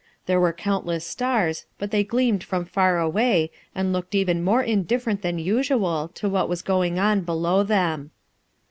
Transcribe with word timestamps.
There 0.25 0.39
were 0.39 0.51
countless 0.51 1.05
stars, 1.05 1.65
but 1.77 1.91
they 1.91 2.03
gleamed 2.03 2.43
from 2.43 2.65
far 2.65 2.97
away 2.97 3.51
and 3.75 3.93
looked 3.93 4.15
even 4.15 4.43
more 4.43 4.63
indifferent 4.63 5.21
than 5.21 5.37
usual 5.37 6.07
to 6.15 6.27
what 6.27 6.49
was 6.49 6.63
going 6.63 6.97
on 6.97 7.21
below 7.21 7.61
them. 7.61 8.09